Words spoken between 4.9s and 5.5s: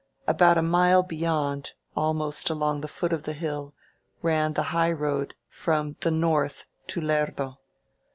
road